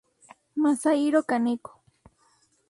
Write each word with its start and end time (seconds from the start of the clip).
Masahiro 0.63 1.21
Kaneko 1.29 1.71